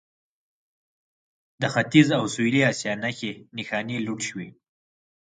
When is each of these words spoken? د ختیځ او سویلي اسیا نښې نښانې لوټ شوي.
د 1.61 1.63
ختیځ 1.73 2.07
او 2.19 2.23
سویلي 2.33 2.61
اسیا 2.71 2.93
نښې 3.03 3.33
نښانې 3.55 3.97
لوټ 4.05 4.19
شوي. 4.29 4.49